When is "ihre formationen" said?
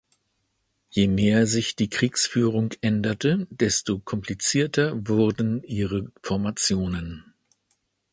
5.63-7.35